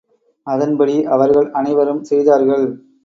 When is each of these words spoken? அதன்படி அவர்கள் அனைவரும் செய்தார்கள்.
அதன்படி 0.47 1.05
அவர்கள் 1.05 1.51
அனைவரும் 1.51 2.03
செய்தார்கள். 2.03 2.65